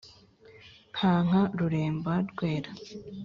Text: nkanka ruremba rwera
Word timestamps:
nkanka 0.95 1.41
ruremba 1.59 2.13
rwera 2.29 2.69